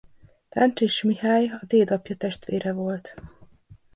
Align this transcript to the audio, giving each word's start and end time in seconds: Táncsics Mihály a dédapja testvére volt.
Táncsics 0.49 1.03
Mihály 1.03 1.45
a 1.47 1.65
dédapja 1.67 2.15
testvére 2.15 2.73
volt. 2.73 3.15